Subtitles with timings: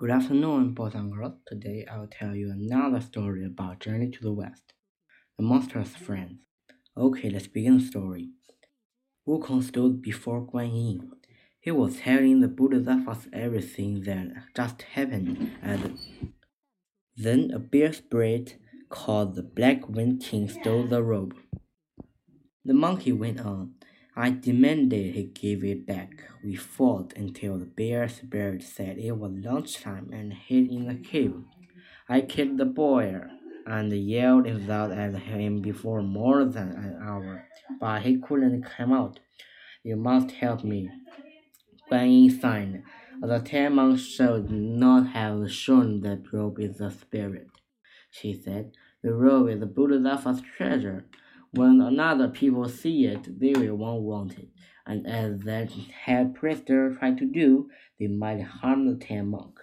[0.00, 1.40] Good afternoon, boys and girls.
[1.44, 4.72] Today I will tell you another story about Journey to the West.
[5.36, 6.38] The monster's friends.
[6.96, 8.28] Okay, let's begin the story.
[9.26, 11.10] Wukong stood before Guan Yin.
[11.58, 15.98] He was telling the Bodhisattvas everything that just happened, and
[17.16, 18.56] then a bear spirit
[18.90, 21.34] called the Black Wind King stole the robe.
[22.64, 23.74] The monkey went on.
[24.20, 26.24] I demanded he give it back.
[26.42, 31.36] We fought until the bear spirit said it was lunchtime and hid in the cave.
[32.08, 33.14] I killed the boy
[33.64, 37.46] and yelled out at him before more than an hour,
[37.78, 39.20] but he couldn't come out.
[39.84, 40.90] You must help me.
[41.88, 42.82] Guan signed.
[43.20, 47.46] The Tang monks should not have shown that robe is the spirit.
[48.10, 51.04] She said, The robe is Bodhisattva's treasure.
[51.52, 54.48] When another people see it, they will won't want it,
[54.86, 59.58] and as that head priest tried to do, they might harm the Tang monk.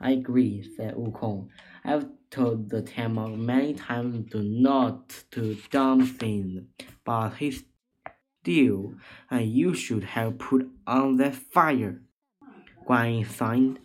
[0.00, 1.48] I agree, said Wukong.
[1.84, 6.62] I've told the Tang monk many times to not to dumb things,
[7.04, 7.62] but he
[8.42, 8.94] still,
[9.30, 12.02] and you should have put on that fire.
[12.88, 13.78] Guan signed.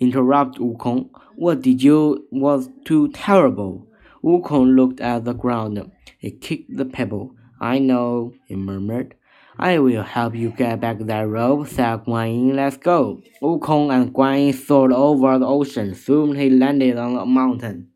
[0.00, 1.08] Interrupt Wukong.
[1.36, 3.86] What did you was too terrible?
[4.24, 5.92] Wukong looked at the ground.
[6.16, 7.34] He kicked the pebble.
[7.60, 9.16] I know, he murmured.
[9.58, 12.56] I will help you get back that rope, said Guan Yin.
[12.56, 13.20] Let's go.
[13.42, 15.94] Wukong and Guan Yin soared over the ocean.
[15.94, 17.90] Soon he landed on a mountain.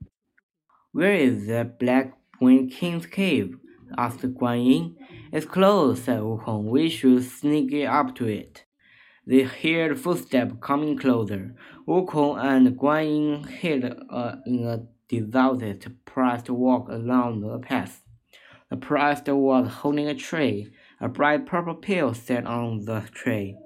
[0.93, 2.13] Where is the Black
[2.43, 3.57] Wind King's cave?
[3.97, 4.97] asked Guan Yin.
[5.33, 6.65] It's closed, said Wukong.
[6.65, 8.65] We should sneak up to it.
[9.27, 11.55] They heard footsteps coming closer.
[11.89, 18.03] Wukong and Guan Yin hid uh, in a deserted priest walk along the path.
[18.71, 20.69] The priest was holding a tray.
[21.01, 23.57] A bright purple pill sat on the tray.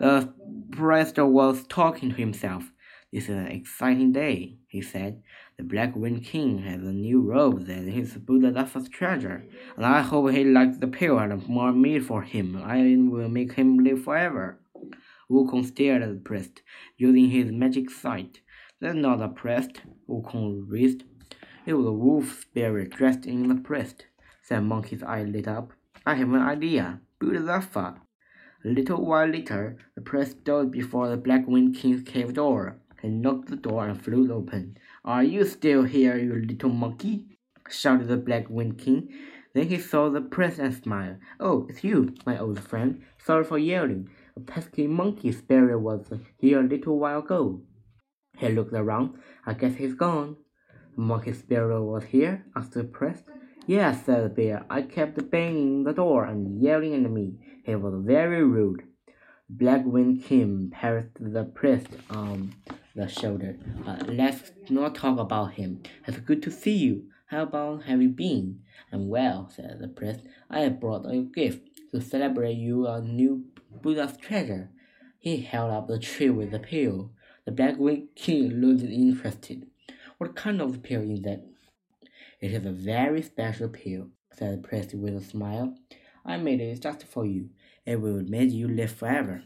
[0.00, 0.32] The
[0.70, 2.72] priest was talking to himself.
[3.12, 5.22] This is an exciting day, he said.
[5.56, 10.32] The Black Wind King has a new robe that is Bodhisattva's treasure, and I hope
[10.32, 12.56] he likes the pill and more meat for him.
[12.56, 14.58] I will make him live forever.
[15.30, 16.62] Wukong stared at the priest,
[16.96, 18.40] using his magic sight.
[18.92, 21.04] Not a priest, Wukong reasoned.
[21.64, 24.04] It was a wolf spirit dressed in the priest.
[24.42, 25.72] Said Monkey's eye lit up.
[26.04, 27.00] I have an idea.
[27.18, 28.02] Bodhisattva.
[28.62, 32.76] A little while later, the priest stood before the Black Wind King's cave door.
[33.00, 34.76] He knocked the door and flew open.
[35.02, 37.24] Are you still here, you little monkey?
[37.70, 39.08] shouted the Black Wind King.
[39.54, 41.16] Then he saw the priest and smiled.
[41.40, 43.02] Oh, it's you, my old friend.
[43.16, 44.10] Sorry for yelling.
[44.36, 47.62] A pesky monkey spirit was here a little while ago.
[48.44, 49.18] He looked around.
[49.46, 50.36] I guess he's gone.
[50.96, 52.44] The monkey spirit was here?
[52.54, 53.24] asked the priest.
[53.66, 54.66] Yes, said the bear.
[54.68, 57.38] I kept banging the door and yelling at me.
[57.64, 58.82] He was very rude.
[59.48, 62.54] Black Wind King patted the priest on
[62.94, 63.56] the shoulder.
[63.86, 65.82] Uh, let's not talk about him.
[66.06, 67.04] It's good to see you.
[67.28, 68.60] How about have you been?
[68.92, 70.20] I'm well, said the priest.
[70.50, 73.46] I have brought a gift to celebrate you a new
[73.82, 74.70] Buddha's treasure.
[75.18, 77.12] He held up the tree with the pill.
[77.46, 79.66] The Black Wind King looked interested.
[80.16, 81.44] What kind of pill is that?
[82.40, 85.76] It is a very special pill, said the priest with a smile.
[86.24, 87.50] I made it just for you.
[87.84, 89.42] It will make you live forever.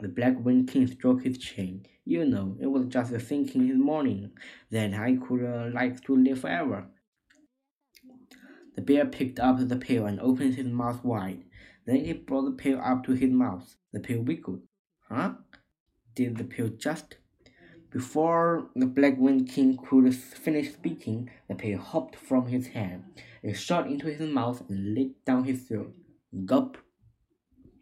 [0.00, 1.86] The Black Wind King stroked his chin.
[2.04, 4.32] You know, it was just a thinking this morning
[4.70, 6.88] that I could uh, like to live forever.
[8.76, 11.44] The bear picked up the pill and opened his mouth wide.
[11.86, 13.76] Then he brought the pill up to his mouth.
[13.92, 14.60] The pill wiggled.
[15.08, 15.32] Huh?
[16.14, 17.16] Did the pill just?
[17.90, 23.04] Before the Black Wind King could finish speaking, the pill hopped from his hand.
[23.42, 25.94] It shot into his mouth and licked down his throat.
[26.44, 26.78] Gulp.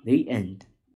[0.04, 0.64] The end.